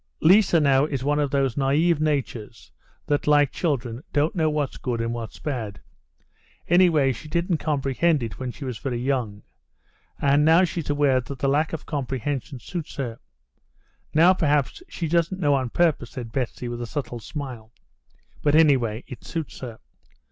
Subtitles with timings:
[0.19, 2.71] Liza now is one of those naïve natures
[3.05, 5.79] that, like children, don't know what's good and what's bad.
[6.67, 9.43] Anyway, she didn't comprehend it when she was very young.
[10.19, 13.19] And now she's aware that the lack of comprehension suits her.
[14.11, 17.71] Now, perhaps, she doesn't know on purpose," said Betsy, with a subtle smile.
[18.41, 19.77] "But, anyway, it suits her.